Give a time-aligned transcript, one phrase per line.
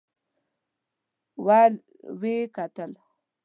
[1.45, 1.71] ور
[2.19, 2.91] ويې کتل.